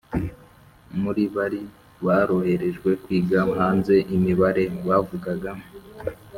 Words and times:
Muri 1.01 1.23
bari 1.35 1.61
baroherejwe 2.05 2.89
kwiga 3.03 3.37
hanze 3.59 3.95
imibare 4.15 4.63
bavugaga 4.87 5.51